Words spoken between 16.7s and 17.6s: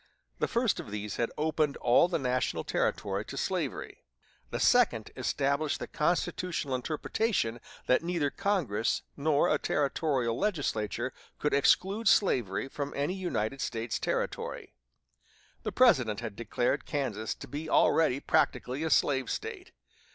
Kansas to